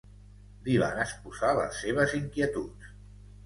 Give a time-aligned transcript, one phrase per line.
[0.67, 2.93] Li van esposar les seves inquietuds.